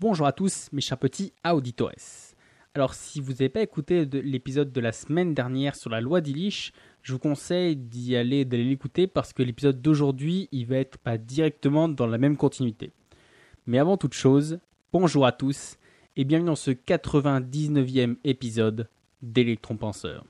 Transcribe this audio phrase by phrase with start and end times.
[0.00, 1.92] Bonjour à tous mes chers petits auditores.
[2.74, 6.72] Alors si vous n'avez pas écouté l'épisode de la semaine dernière sur la loi d'Illich,
[7.02, 11.16] je vous conseille d'y aller, d'aller l'écouter parce que l'épisode d'aujourd'hui, il va être pas
[11.16, 12.90] directement dans la même continuité.
[13.66, 14.58] Mais avant toute chose,
[14.92, 15.76] bonjour à tous
[16.16, 18.88] et bienvenue dans ce 99e épisode
[19.22, 20.24] d'Electron Penseur.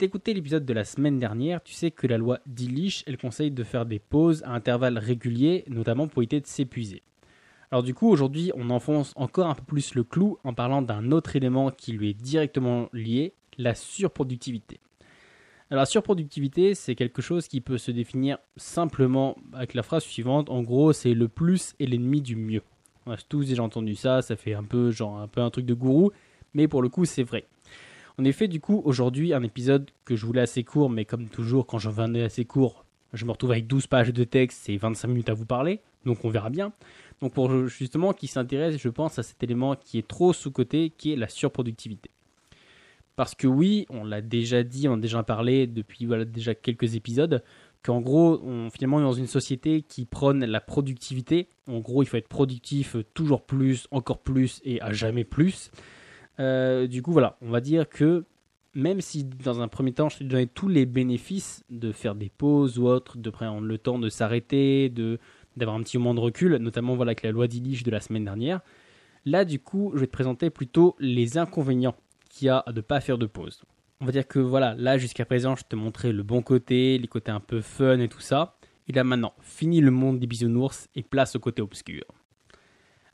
[0.00, 3.50] Si écouté l'épisode de la semaine dernière, tu sais que la loi d'Illich, elle conseille
[3.50, 7.02] de faire des pauses à intervalles réguliers, notamment pour éviter de s'épuiser.
[7.70, 11.12] Alors du coup, aujourd'hui, on enfonce encore un peu plus le clou en parlant d'un
[11.12, 14.80] autre élément qui lui est directement lié, la surproductivité.
[15.70, 20.48] Alors la surproductivité, c'est quelque chose qui peut se définir simplement avec la phrase suivante.
[20.48, 22.62] En gros, c'est le plus et l'ennemi du mieux.
[23.04, 25.66] On a tous déjà entendu ça, ça fait un peu genre un peu un truc
[25.66, 26.10] de gourou,
[26.54, 27.44] mais pour le coup, c'est vrai.
[28.20, 31.66] En effet, du coup, aujourd'hui, un épisode que je voulais assez court, mais comme toujours,
[31.66, 35.08] quand j'en venais assez court, je me retrouve avec 12 pages de texte et 25
[35.08, 36.74] minutes à vous parler, donc on verra bien.
[37.22, 41.14] Donc pour justement qui s'intéresse, je pense à cet élément qui est trop sous-coté, qui
[41.14, 42.10] est la surproductivité.
[43.16, 47.42] Parce que oui, on l'a déjà dit, on a déjà parlé depuis déjà quelques épisodes,
[47.82, 51.48] qu'en gros, on, finalement, on est dans une société qui prône la productivité.
[51.66, 55.70] En gros, il faut être productif toujours plus, encore plus et à jamais plus.
[56.40, 58.24] Euh, du coup, voilà, on va dire que
[58.74, 62.28] même si dans un premier temps, je te donnais tous les bénéfices de faire des
[62.28, 65.18] pauses ou autre, de prendre le temps de s'arrêter, de
[65.56, 68.24] d'avoir un petit moment de recul, notamment voilà avec la loi d'Illich de la semaine
[68.24, 68.60] dernière.
[69.26, 71.96] Là, du coup, je vais te présenter plutôt les inconvénients
[72.30, 73.62] qu'il y a à ne pas faire de pause.
[74.00, 77.08] On va dire que voilà, là jusqu'à présent, je te montrais le bon côté, les
[77.08, 78.56] côtés un peu fun et tout ça.
[78.88, 82.04] Et là maintenant, fini le monde des bisounours et place au côté obscur.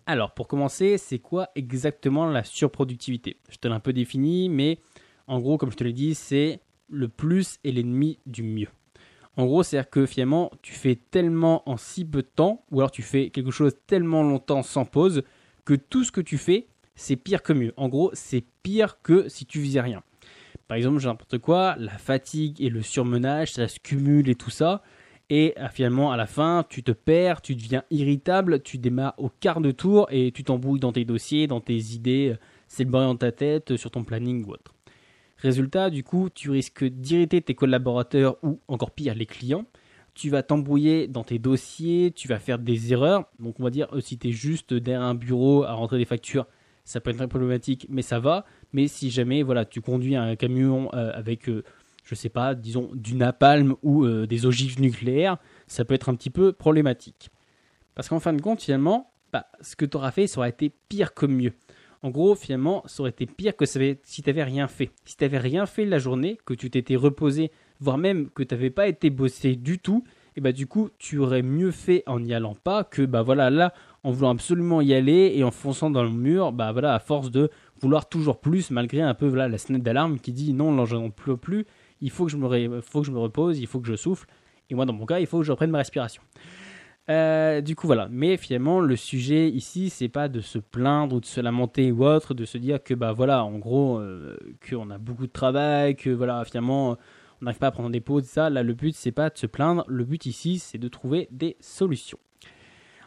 [0.09, 3.39] Alors, pour commencer, c'est quoi exactement la surproductivité?
[3.49, 4.79] Je te l'ai un peu défini, mais
[5.27, 8.69] en gros, comme je te l'ai dit, c'est le plus et l'ennemi du mieux.
[9.36, 12.92] En gros, c'est-à-dire que finalement, tu fais tellement en si peu de temps, ou alors
[12.92, 15.25] tu fais quelque chose tellement longtemps sans pause,
[15.64, 17.75] que tout ce que tu fais, c'est pire que mieux.
[17.77, 20.05] En gros, c'est pire que si tu faisais rien.
[20.69, 24.83] Par exemple, n'importe quoi, la fatigue et le surmenage, ça se cumule et tout ça.
[25.29, 29.29] Et euh, finalement, à la fin, tu te perds, tu deviens irritable, tu démarres au
[29.29, 32.39] quart de tour et tu t'embrouilles dans tes dossiers, dans tes idées, euh,
[32.69, 34.73] c'est le dans ta tête, euh, sur ton planning ou autre.
[35.39, 39.67] Résultat, du coup, tu risques d'irriter tes collaborateurs ou encore pire, les clients.
[40.15, 43.27] Tu vas t'embrouiller dans tes dossiers, tu vas faire des erreurs.
[43.39, 46.47] Donc, on va dire, si tu es juste derrière un bureau à rentrer des factures,
[46.85, 48.47] ça peut être très problématique, mais ça va.
[48.73, 51.51] Mais si jamais, voilà, tu conduis un camion avec
[52.06, 55.36] je sais pas, disons du napalm ou euh, des ogives nucléaires,
[55.67, 57.30] ça peut être un petit peu problématique.
[57.96, 60.72] Parce qu'en fin de compte, finalement, bah, ce que tu auras fait, ça aurait été
[60.89, 61.52] pire que mieux.
[62.02, 64.90] En gros, finalement, ça aurait été pire que si tu n'avais rien fait.
[65.05, 67.50] Si tu n'avais rien fait la journée, que tu t'étais reposé,
[67.80, 70.05] voire même que tu n'avais pas été bossé du tout,
[70.36, 73.50] et bah du coup, tu aurais mieux fait en n'y allant pas que bah voilà
[73.50, 73.73] là,
[74.05, 77.30] en voulant absolument y aller et en fonçant dans le mur, bah voilà, à force
[77.30, 77.50] de
[77.80, 81.11] vouloir toujours plus, malgré un peu voilà la sonnette d'alarme qui dit non, là j'en
[81.11, 81.67] peux plus,
[82.01, 82.46] il faut que, je me
[83.18, 84.27] repose, il faut que je souffle.
[84.70, 86.23] Et moi, dans mon cas, il faut que je reprenne ma respiration.
[87.08, 88.08] Euh, du coup, voilà.
[88.11, 92.05] Mais finalement, le sujet ici, c'est pas de se plaindre ou de se lamenter ou
[92.05, 94.36] autre, de se dire que, bah voilà, en gros, euh,
[94.68, 96.96] qu'on a beaucoup de travail, que voilà, finalement,
[97.40, 98.51] on n'arrive pas à prendre des pauses, ça.
[98.51, 99.85] Là, le but, c'est pas de se plaindre.
[99.86, 102.18] Le but ici, c'est de trouver des solutions.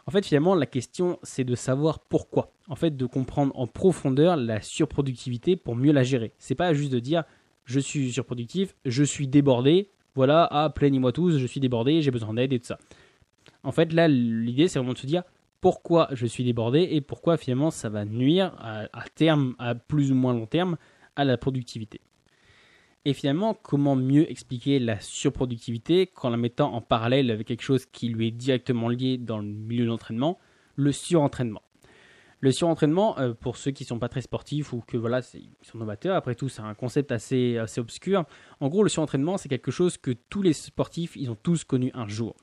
[0.06, 2.52] En fait, finalement, la question, c'est de savoir pourquoi.
[2.68, 6.32] En fait, de comprendre en profondeur la surproductivité pour mieux la gérer.
[6.38, 7.24] C'est pas juste de dire,
[7.70, 12.34] je suis surproductif, je suis débordé, voilà, ah, plaignez-moi tous, je suis débordé, j'ai besoin
[12.34, 12.78] d'aide et tout ça.
[13.62, 15.22] En fait, là, l'idée, c'est vraiment de se dire
[15.60, 20.14] pourquoi je suis débordé et pourquoi finalement ça va nuire à, terme, à plus ou
[20.14, 20.78] moins long terme,
[21.14, 22.00] à la productivité.
[23.04, 27.86] Et finalement, comment mieux expliquer la surproductivité qu'en la mettant en parallèle avec quelque chose
[27.86, 30.38] qui lui est directement lié dans le milieu de l'entraînement,
[30.76, 31.62] le surentraînement?
[32.42, 35.50] Le surentraînement, euh, pour ceux qui ne sont pas très sportifs ou que voilà, ils
[35.62, 38.24] sont novateurs, après tout, c'est un concept assez, assez obscur.
[38.60, 41.90] En gros, le surentraînement, c'est quelque chose que tous les sportifs, ils ont tous connu
[41.92, 42.34] un jour.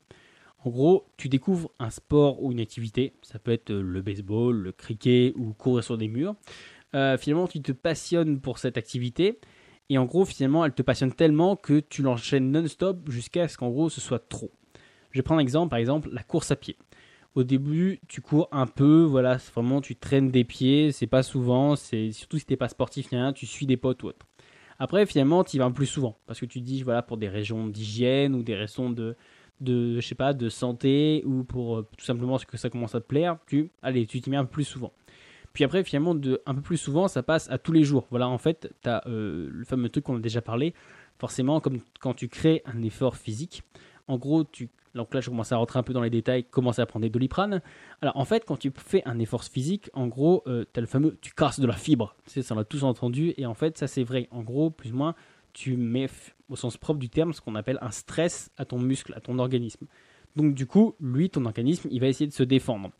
[0.64, 4.72] En gros, tu découvres un sport ou une activité, ça peut être le baseball, le
[4.72, 6.34] cricket ou courir sur des murs.
[6.94, 9.40] Euh, finalement, tu te passionnes pour cette activité
[9.88, 13.70] et en gros, finalement, elle te passionne tellement que tu l'enchaînes non-stop jusqu'à ce qu'en
[13.70, 14.50] gros, ce soit trop.
[15.10, 16.76] Je vais prendre un exemple, par exemple, la course à pied.
[17.38, 21.76] Au début, tu cours un peu, voilà, vraiment tu traînes des pieds, c'est pas souvent,
[21.76, 24.26] c'est surtout si t'es pas sportif rien, tu suis des potes ou autre.
[24.80, 27.28] Après, finalement, tu y vas plus souvent parce que tu te dis, voilà, pour des
[27.28, 29.14] régions d'hygiène ou des raisons de,
[29.60, 33.00] de, je sais pas, de santé ou pour tout simplement parce que ça commence à
[33.00, 34.92] te plaire, tu, allez, tu t'y mets un peu plus souvent.
[35.52, 38.08] Puis après, finalement, de, un peu plus souvent, ça passe à tous les jours.
[38.10, 40.74] Voilà, en fait, tu as le fameux truc qu'on a déjà parlé.
[41.20, 43.62] Forcément, comme quand tu crées un effort physique,
[44.08, 46.82] en gros, tu, donc là, je commence à rentrer un peu dans les détails, commencer
[46.82, 47.62] à prendre des doliprane.
[48.00, 50.86] Alors, en fait, quand tu fais un effort physique, en gros, euh, tu as le
[50.86, 52.16] fameux, tu casses de la fibre.
[52.26, 53.34] Tu ça, on l'a tous entendu.
[53.36, 54.28] Et en fait, ça, c'est vrai.
[54.30, 55.14] En gros, plus ou moins,
[55.52, 56.08] tu mets,
[56.48, 59.38] au sens propre du terme, ce qu'on appelle un stress à ton muscle, à ton
[59.38, 59.86] organisme.
[60.36, 62.90] Donc, du coup, lui, ton organisme, il va essayer de se défendre.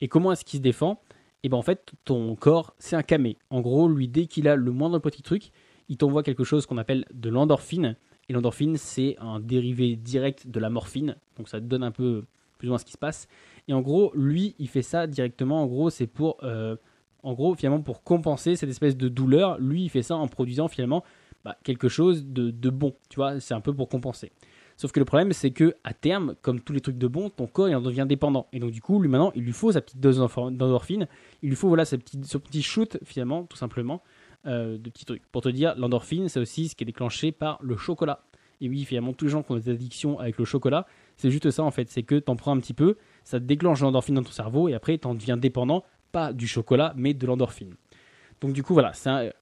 [0.00, 1.00] Et comment est-ce qu'il se défend?
[1.42, 3.36] Et eh bien, en fait, ton corps, c'est un camé.
[3.50, 5.52] En gros, lui, dès qu'il a le moindre petit truc,
[5.88, 7.96] il t'envoie quelque chose qu'on appelle de l'endorphine
[8.28, 11.16] et l'endorphine, c'est un dérivé direct de la morphine.
[11.36, 12.24] Donc ça donne un peu
[12.58, 13.28] plus ou moins ce qui se passe.
[13.68, 15.62] Et en gros, lui, il fait ça directement.
[15.62, 16.76] En gros, c'est pour, euh,
[17.22, 19.58] en gros, finalement, pour compenser cette espèce de douleur.
[19.58, 21.04] Lui, il fait ça en produisant finalement
[21.44, 22.94] bah, quelque chose de, bon.
[23.08, 24.32] Tu vois, c'est un peu pour compenser.
[24.76, 27.46] Sauf que le problème, c'est que à terme, comme tous les trucs de bon, ton
[27.46, 28.46] corps il en devient dépendant.
[28.52, 31.08] Et donc du coup, lui maintenant, il lui faut sa petite dose d'endorphine.
[31.42, 34.02] Il lui faut voilà ce petit, ce petit shoot finalement, tout simplement,
[34.46, 35.26] euh, de petits trucs.
[35.32, 38.20] Pour te dire, l'endorphine, c'est aussi ce qui est déclenché par le chocolat.
[38.60, 41.50] Et oui, finalement, tous les gens qui ont des addictions avec le chocolat, c'est juste
[41.50, 41.90] ça en fait.
[41.90, 44.74] C'est que tu en prends un petit peu, ça déclenche l'endorphine dans ton cerveau et
[44.74, 47.74] après, tu en deviens dépendant, pas du chocolat, mais de l'endorphine.
[48.40, 48.92] Donc du coup, voilà,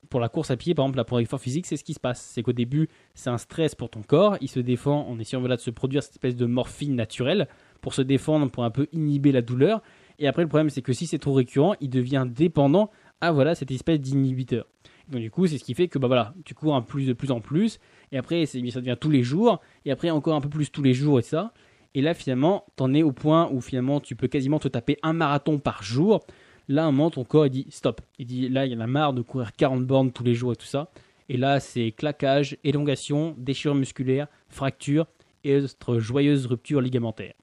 [0.08, 2.00] pour la course à pied, par exemple, là, pour l'effort physique, c'est ce qui se
[2.00, 2.20] passe.
[2.20, 5.56] C'est qu'au début, c'est un stress pour ton corps, il se défend en essayant de
[5.56, 7.48] se produire cette espèce de morphine naturelle
[7.80, 9.82] pour se défendre, pour un peu inhiber la douleur.
[10.18, 12.90] Et après, le problème, c'est que si c'est trop récurrent, il devient dépendant
[13.20, 14.66] à voilà, cette espèce d'inhibiteur.
[15.08, 17.12] Donc du coup, c'est ce qui fait que bah voilà, tu cours un plus de
[17.12, 17.78] plus en plus,
[18.12, 20.94] et après ça devient tous les jours, et après encore un peu plus tous les
[20.94, 21.52] jours et ça.
[21.94, 25.12] Et là finalement, t'en es au point où finalement tu peux quasiment te taper un
[25.12, 26.24] marathon par jour.
[26.66, 28.00] Là, un moment, ton corps il dit stop.
[28.18, 30.52] Il dit là, il y en a marre de courir 40 bornes tous les jours
[30.52, 30.90] et tout ça.
[31.28, 35.06] Et là, c'est claquage, élongation, déchirure musculaire, fracture
[35.44, 37.34] et autres joyeuses ruptures ligamentaires.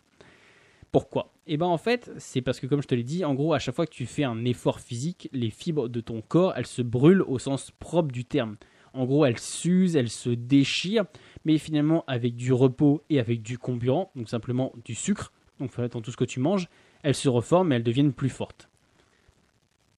[0.91, 1.33] Pourquoi?
[1.47, 3.59] Eh bien en fait, c'est parce que comme je te l'ai dit, en gros, à
[3.59, 6.81] chaque fois que tu fais un effort physique, les fibres de ton corps, elles se
[6.81, 8.57] brûlent au sens propre du terme.
[8.93, 11.05] En gros, elles s'usent, elles se déchirent,
[11.45, 16.01] mais finalement avec du repos et avec du comburant, donc simplement du sucre, donc dans
[16.01, 16.67] tout ce que tu manges,
[17.03, 18.67] elles se reforment et elles deviennent plus fortes.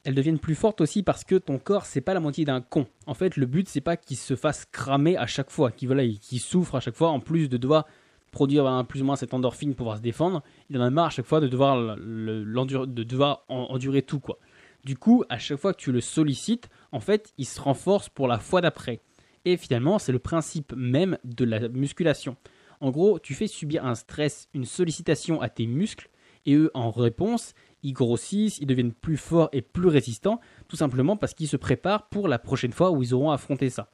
[0.03, 2.85] Elles deviennent plus fortes aussi parce que ton corps, c'est pas la moitié d'un con.
[3.07, 6.03] En fait, le but, c'est pas qu'il se fasse cramer à chaque fois, qu'il voilà,
[6.37, 7.85] souffre à chaque fois, en plus de devoir
[8.33, 11.09] produire plus ou moins cette endorphine pour pouvoir se défendre, il en a marre à
[11.09, 14.19] chaque fois de devoir, de devoir endurer tout.
[14.19, 14.39] quoi.
[14.83, 18.27] Du coup, à chaque fois que tu le sollicites, en fait, il se renforce pour
[18.27, 18.99] la fois d'après.
[19.45, 22.35] Et finalement, c'est le principe même de la musculation.
[22.81, 26.09] En gros, tu fais subir un stress, une sollicitation à tes muscles,
[26.45, 27.53] et eux, en réponse,
[27.83, 32.09] ils grossissent, ils deviennent plus forts et plus résistants, tout simplement parce qu'ils se préparent
[32.09, 33.89] pour la prochaine fois où ils auront affronté ça.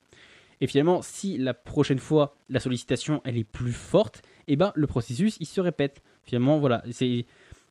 [0.62, 4.72] Et finalement, si la prochaine fois la sollicitation elle est plus forte, et eh ben
[4.76, 6.02] le processus il se répète.
[6.24, 6.84] Finalement, voilà,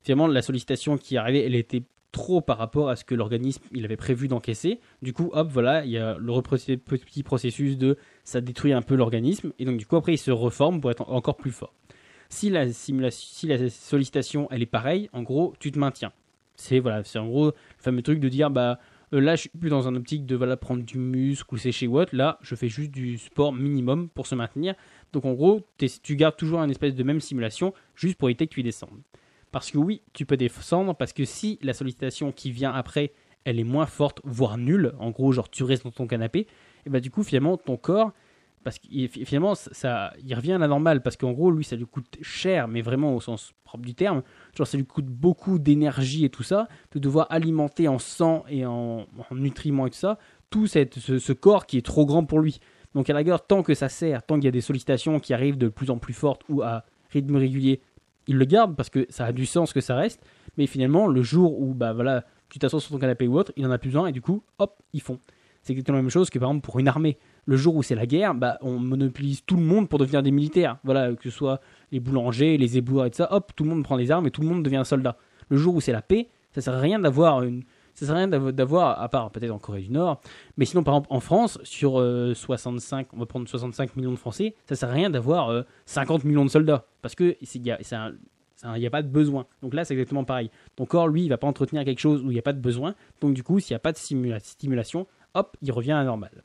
[0.03, 1.83] finalement la sollicitation qui arrivée, elle était
[2.13, 4.81] trop par rapport à ce que l'organisme il avait prévu d'encaisser.
[5.03, 8.95] Du coup, hop, voilà, il y a le petit processus de ça détruit un peu
[8.95, 11.75] l'organisme et donc du coup après il se reforme pour être encore plus fort.
[12.31, 12.93] Si la, si
[13.47, 16.13] la sollicitation elle est pareille, en gros, tu te maintiens.
[16.57, 18.79] C'est voilà, c'est en gros le fameux truc de dire bah
[19.13, 22.13] là, je suis plus dans un optique de prendre du muscle ou sécher Watt.
[22.13, 24.75] Là, je fais juste du sport minimum pour se maintenir.
[25.13, 25.67] Donc en gros,
[26.03, 29.01] tu gardes toujours une espèce de même simulation juste pour éviter que tu y descendes.
[29.51, 33.13] Parce que oui, tu peux descendre parce que si la sollicitation qui vient après,
[33.45, 36.47] elle est moins forte, voire nulle, en gros, genre tu restes dans ton canapé,
[36.85, 38.13] et bah du coup, finalement, ton corps,
[38.65, 41.87] parce qu'il finalement ça, il revient à la normale parce qu'en gros lui ça lui
[41.87, 44.23] coûte cher mais vraiment au sens propre du terme.
[44.57, 48.67] Genre ça lui coûte beaucoup d'énergie et tout ça de devoir alimenter en sang et
[48.67, 50.19] en, nutriments et tout ça
[50.51, 52.59] tout cette, ce, corps qui est trop grand pour lui.
[52.95, 55.35] Donc à la rigueur tant que ça sert tant qu'il y a des sollicitations qui
[55.35, 57.81] arrivent de plus en plus fortes ou à rythme régulier
[58.27, 60.25] il le garde parce que ça a du sens que ça reste.
[60.57, 63.67] Mais finalement le jour où bah voilà tu t'assois sur ton canapé ou autre il
[63.67, 65.21] en a plus besoin et du coup hop ils font
[65.69, 67.95] c'est exactement la même chose que par exemple pour une armée le jour où c'est
[67.95, 70.79] la guerre, bah, on monopolise tout le monde pour devenir des militaires.
[70.83, 71.61] Voilà, que ce soit
[71.93, 74.31] les boulangers, les éboueurs et tout ça, hop, tout le monde prend les armes et
[74.31, 75.19] tout le monde devient un soldat.
[75.51, 78.19] Le jour où c'est la paix, ça sert à rien d'avoir une, ça sert à
[78.19, 80.23] rien d'avoir, à part peut-être en Corée du Nord,
[80.57, 82.03] mais sinon par exemple en France, sur
[82.35, 86.25] 65, euh, on va prendre 65 millions de Français, ça sert à rien d'avoir 50
[86.25, 89.47] euh, millions de soldats, parce que il n'y a, pas de besoin.
[89.63, 90.51] Donc là, c'est exactement pareil.
[90.77, 92.61] Ton corps, lui, il va pas entretenir quelque chose où il n'y a pas de
[92.61, 92.95] besoin.
[93.21, 95.07] Donc du coup, s'il n'y a pas de stimulation,
[95.39, 96.45] hop, il revient à normal.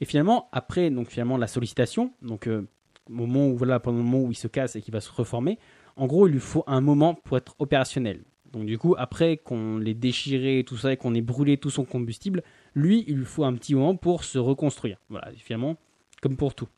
[0.00, 2.68] Et finalement, après donc finalement la sollicitation, donc euh,
[3.08, 5.58] moment où voilà pendant le moment où il se casse et qu'il va se reformer,
[5.96, 8.24] en gros il lui faut un moment pour être opérationnel.
[8.52, 11.84] Donc du coup après qu'on l'ait déchiré tout ça et qu'on ait brûlé tout son
[11.84, 12.42] combustible,
[12.74, 14.98] lui il lui faut un petit moment pour se reconstruire.
[15.08, 15.76] Voilà finalement
[16.20, 16.68] comme pour tout.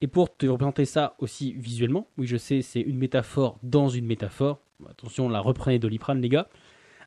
[0.00, 4.06] Et pour te représenter ça aussi visuellement, oui je sais c'est une métaphore dans une
[4.06, 6.48] métaphore, attention la reprenez Doliprane les gars.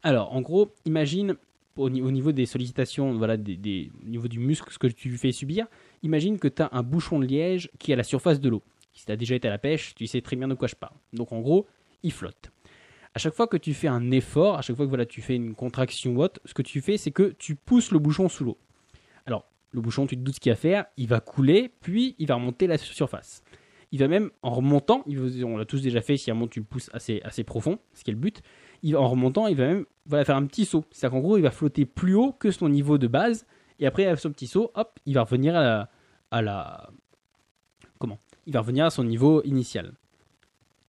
[0.03, 1.36] Alors en gros, imagine
[1.79, 5.67] au, niveau des sollicitations, voilà, des, au niveau du muscle, ce que tu fais subir,
[6.03, 8.63] imagine que tu as un bouchon de liège qui est à la surface de l'eau.
[8.93, 10.75] Si tu as déjà été à la pêche, tu sais très bien de quoi je
[10.75, 10.95] parle.
[11.13, 11.65] Donc en gros,
[12.03, 12.51] il flotte.
[13.15, 15.36] À chaque fois que tu fais un effort, à chaque fois que voilà, tu fais
[15.36, 18.57] une contraction haute, ce que tu fais, c'est que tu pousses le bouchon sous l'eau.
[19.25, 22.27] Alors, le bouchon, tu te doutes ce qu'il va faire, il va couler, puis il
[22.27, 23.41] va remonter la surface.
[23.91, 26.89] Il va même, en remontant, on l'a tous déjà fait, si un moment tu pousses
[26.93, 28.41] assez, assez profond, ce qui est le but,
[28.84, 30.86] il, en remontant, il va même voilà, faire un petit saut.
[30.91, 33.46] C'est-à-dire qu'en gros, il va flotter plus haut que son niveau de base,
[33.79, 35.89] et après, avec son petit saut, hop, il va revenir à la,
[36.31, 36.89] à la...
[37.98, 38.19] Comment?
[38.46, 39.93] Il va revenir à son niveau initial.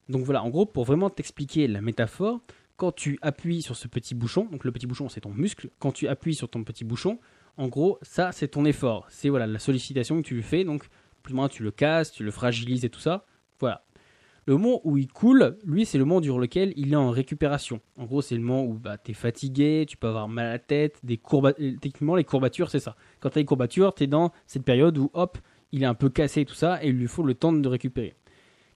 [0.08, 2.40] Donc voilà, en gros, pour vraiment t'expliquer la métaphore,
[2.76, 5.92] quand tu appuies sur ce petit bouchon, donc le petit bouchon c'est ton muscle, quand
[5.92, 7.18] tu appuies sur ton petit bouchon,
[7.58, 10.88] en gros, ça c'est ton effort, c'est voilà la sollicitation que tu lui fais, donc
[11.22, 13.24] plus ou moins tu le casses, tu le fragilises et tout ça.
[13.58, 13.84] Voilà.
[14.46, 17.80] Le moment où il coule, lui, c'est le moment durant lequel il est en récupération.
[17.96, 20.50] En gros, c'est le moment où bah, tu es fatigué, tu peux avoir mal à
[20.50, 21.74] la tête, des courbatures.
[21.80, 22.96] Techniquement, les courbatures, c'est ça.
[23.20, 25.38] Quand tu as des courbatures, tu es dans cette période où, hop,
[25.72, 27.68] il est un peu cassé et tout ça, et il lui faut le temps de
[27.68, 28.14] récupérer.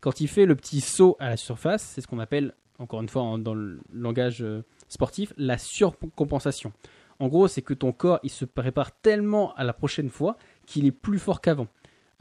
[0.00, 3.08] Quand il fait le petit saut à la surface, c'est ce qu'on appelle, encore une
[3.08, 6.72] fois dans le langage euh, sportif, la surcompensation.
[7.18, 10.36] En gros, c'est que ton corps, il se prépare tellement à la prochaine fois
[10.66, 11.68] qu'il est plus fort qu'avant.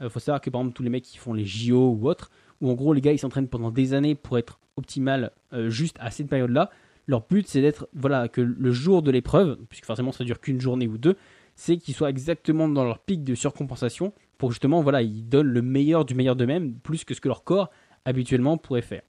[0.00, 2.08] Il euh, faut savoir que par exemple tous les mecs qui font les JO ou
[2.08, 5.70] autres, où en gros les gars ils s'entraînent pendant des années pour être optimal euh,
[5.70, 6.70] juste à cette période-là,
[7.06, 10.60] leur but c'est d'être, voilà, que le jour de l'épreuve, puisque forcément ça dure qu'une
[10.60, 11.16] journée ou deux,
[11.54, 15.62] c'est qu'ils soient exactement dans leur pic de surcompensation pour justement, voilà, ils donnent le
[15.62, 17.70] meilleur du meilleur d'eux-mêmes, plus que ce que leur corps
[18.04, 19.02] habituellement pourrait faire.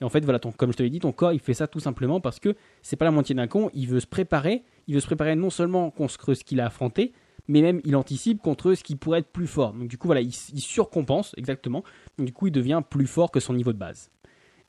[0.00, 1.66] Et en fait, voilà, ton, comme je te l'ai dit, ton corps, il fait ça
[1.66, 4.94] tout simplement parce que c'est pas la moitié d'un con, il veut se préparer, il
[4.94, 7.12] veut se préparer non seulement contre ce qu'il a affronté,
[7.50, 9.72] mais même il anticipe contre ce qui pourrait être plus fort.
[9.72, 11.82] Donc du coup, voilà, il, surcompense exactement.
[12.16, 14.08] Du coup, il devient plus fort que son niveau de base.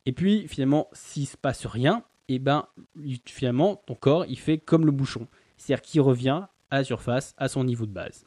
[0.07, 2.65] Et puis finalement, s'il se passe rien, et eh ben
[3.25, 7.49] finalement, ton corps, il fait comme le bouchon, c'est-à-dire qu'il revient à la surface, à
[7.49, 8.25] son niveau de base.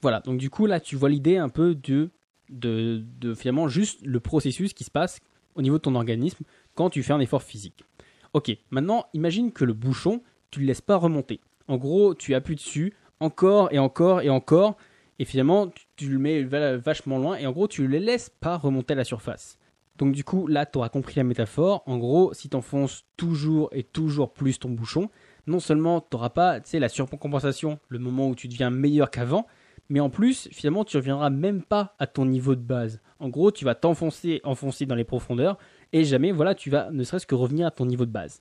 [0.00, 0.20] Voilà.
[0.20, 2.10] Donc du coup, là, tu vois l'idée un peu de,
[2.48, 5.20] de, de finalement juste le processus qui se passe
[5.56, 7.84] au niveau de ton organisme quand tu fais un effort physique.
[8.32, 11.40] Ok, maintenant imagine que le bouchon, tu ne le laisses pas remonter.
[11.68, 14.76] En gros, tu appuies dessus, encore et encore et encore.
[15.18, 18.56] Et finalement, tu, le mets vachement loin et en gros, tu ne les laisses pas
[18.56, 19.58] remonter à la surface.
[19.96, 21.82] Donc du coup, là, tu auras compris la métaphore.
[21.86, 25.08] En gros, si tu enfonces toujours et toujours plus ton bouchon,
[25.46, 29.46] non seulement tu n'auras pas la surcompensation, le moment où tu deviens meilleur qu'avant,
[29.88, 33.00] mais en plus, finalement, tu ne reviendras même pas à ton niveau de base.
[33.18, 35.58] En gros, tu vas t'enfoncer enfoncer dans les profondeurs
[35.92, 38.40] et jamais, voilà, tu vas ne serait-ce que revenir à ton niveau de base.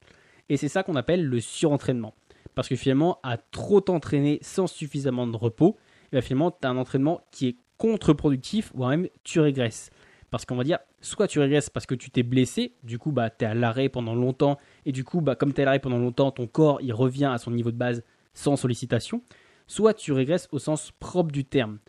[0.49, 2.13] Et c'est ça qu'on appelle le surentraînement.
[2.55, 5.77] Parce que finalement, à trop t'entraîner sans suffisamment de repos,
[6.11, 9.89] eh ben, finalement, tu as un entraînement qui est contre-productif, voire même tu régresses.
[10.29, 13.29] Parce qu'on va dire, soit tu régresses parce que tu t'es blessé, du coup, bah,
[13.29, 15.79] tu es à l'arrêt pendant longtemps, et du coup, bah, comme tu es à l'arrêt
[15.79, 19.21] pendant longtemps, ton corps, il revient à son niveau de base sans sollicitation.
[19.67, 21.79] Soit tu régresses au sens propre du terme.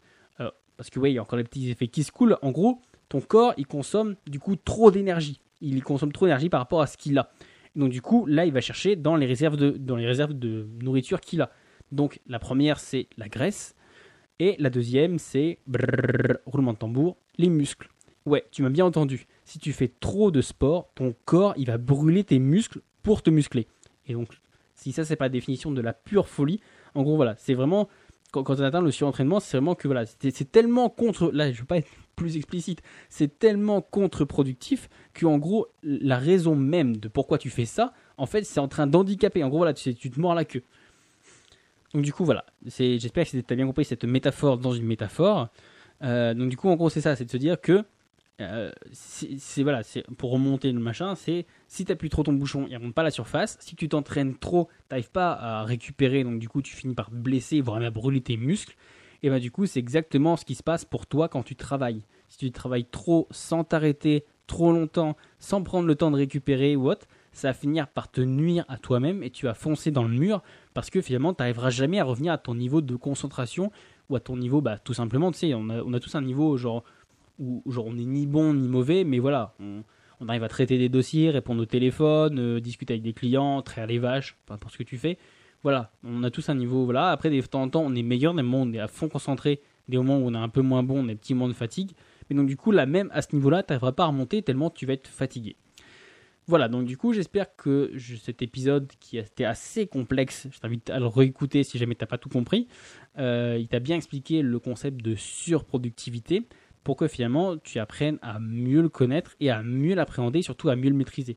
[0.40, 2.37] Euh, parce que oui, il y a encore les petits effets qui se coulent.
[2.42, 5.40] En gros, ton corps, il consomme du coup trop d'énergie.
[5.61, 7.30] Il consomme trop d'énergie par rapport à ce qu'il a.
[7.76, 11.43] Donc du coup, là, il va chercher dans les réserves de, réserves de nourriture qu'il
[11.43, 11.50] a.
[11.93, 13.75] Donc la première, c'est la graisse.
[14.40, 15.59] Et la deuxième, c'est
[16.47, 17.88] roulement de tambour, les muscles.
[18.26, 19.26] Ouais, tu m'as bien entendu.
[19.45, 23.31] Si tu fais trop de sport, ton corps, il va brûler tes muscles pour te
[23.31, 23.69] muscler.
[24.07, 24.28] Et donc,
[24.75, 26.61] si ça, c'est pas la définition de la pure folie,
[26.95, 27.88] en gros, voilà, c'est vraiment
[28.35, 31.31] quand, quand on atteint le surentraînement, c'est vraiment que voilà, c'est tellement contre.
[31.33, 34.88] Là, je veux pas être plus explicite, c'est tellement contre-productif
[35.19, 38.87] qu'en gros, la raison même de pourquoi tu fais ça, en fait, c'est en train
[38.87, 39.45] d'handicaper.
[39.45, 40.62] En gros, voilà, tu, tu te mords la queue.
[41.93, 42.45] Donc du coup, voilà.
[42.67, 45.49] J'espère que tu as bien compris cette métaphore dans une métaphore.
[46.03, 47.85] Euh, donc du coup, en gros, c'est ça, c'est de se dire que
[48.41, 49.83] euh, c'est voilà,
[50.19, 53.05] pour remonter le machin, c'est si tu appuies trop ton bouchon, il remonte pas à
[53.05, 53.57] la surface.
[53.61, 57.61] Si tu t'entraînes trop, t'arrives pas à récupérer, donc du coup, tu finis par blesser,
[57.61, 58.76] voire même à brûler tes muscles
[59.25, 62.05] et bah du coup c'est exactement ce qui se passe pour toi quand tu travailles.
[62.29, 66.93] Si tu travailles trop sans t'arrêter trop longtemps, sans prendre le temps de récupérer ou
[67.33, 70.43] ça va finir par te nuire à toi-même et tu vas foncer dans le mur
[70.75, 73.73] parce que finalement tu n'arriveras jamais à revenir à ton niveau de concentration
[74.11, 76.21] ou à ton niveau, bah tout simplement, tu sais, on a, on a tous un
[76.21, 76.85] niveau genre
[77.38, 79.83] où genre on est ni bon ni mauvais, mais voilà, on,
[80.29, 83.99] arrive à traiter des dossiers, répondre au téléphone, euh, discuter avec des clients, traire les
[83.99, 85.19] vaches, peu importe ce que tu fais.
[85.62, 86.85] Voilà, on a tous un niveau.
[86.85, 88.88] Voilà, après, de temps en temps, on est meilleur, des moments où on est à
[88.88, 91.35] fond concentré, des moments où on est un peu moins bon, on a un petit
[91.35, 91.93] moment de fatigue.
[92.29, 94.71] Mais donc, du coup, là, même à ce niveau-là, tu n'arriveras pas à remonter tellement
[94.71, 95.57] tu vas être fatigué.
[96.47, 100.99] Voilà, donc du coup, j'espère que cet épisode qui était assez complexe, je t'invite à
[100.99, 102.69] le réécouter si jamais tu n'as pas tout compris,
[103.19, 106.47] euh, il t'a bien expliqué le concept de surproductivité.
[106.85, 110.76] Pour que finalement tu apprennes à mieux le connaître et à mieux l'appréhender, surtout à
[110.76, 111.37] mieux le maîtriser.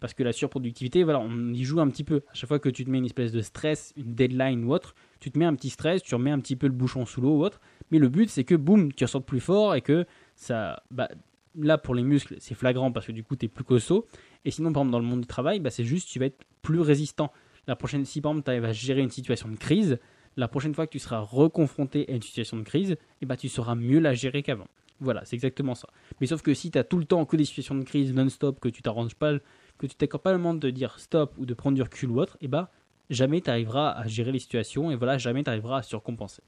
[0.00, 2.22] Parce que la surproductivité, voilà, on y joue un petit peu.
[2.30, 4.94] À chaque fois que tu te mets une espèce de stress, une deadline ou autre,
[5.18, 7.38] tu te mets un petit stress, tu remets un petit peu le bouchon sous l'eau
[7.38, 7.60] ou autre.
[7.90, 10.82] Mais le but, c'est que boum, tu ressortes plus fort et que ça.
[10.92, 11.08] Bah,
[11.56, 14.06] là, pour les muscles, c'est flagrant parce que du coup, tu es plus costaud.
[14.44, 16.44] Et sinon, par exemple, dans le monde du travail, bah, c'est juste tu vas être
[16.62, 17.32] plus résistant.
[17.66, 19.98] La prochaine, si par exemple, tu à gérer une situation de crise,
[20.36, 23.48] la prochaine fois que tu seras reconfronté à une situation de crise, eh bah, tu
[23.48, 24.68] sauras mieux la gérer qu'avant.
[25.00, 25.88] Voilà, c'est exactement ça.
[26.20, 28.58] Mais sauf que si tu as tout le temps que des situations de crise non-stop,
[28.58, 29.34] que tu t'arranges pas,
[29.78, 32.20] que tu t'accordes pas le moment de dire stop ou de prendre du recul ou
[32.20, 32.70] autre, et eh bah
[33.10, 36.42] jamais tu arriveras à gérer les situations et voilà, jamais tu arriveras à surcompenser.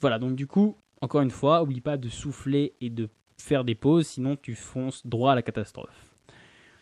[0.00, 3.74] Voilà, donc du coup, encore une fois, oublie pas de souffler et de faire des
[3.74, 6.12] pauses, sinon tu fonces droit à la catastrophe.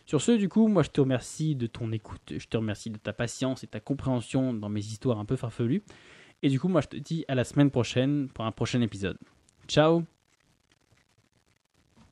[0.05, 2.99] Sur ce, du coup, moi je te remercie de ton écoute, je te remercie de
[2.99, 5.83] ta patience et ta compréhension dans mes histoires un peu farfelues.
[6.43, 9.19] Et du coup, moi je te dis à la semaine prochaine pour un prochain épisode.
[9.69, 10.05] Ciao